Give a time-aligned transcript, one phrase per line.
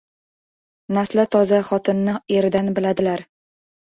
[0.95, 3.23] •Nasli toza xotinni eridan biladilar.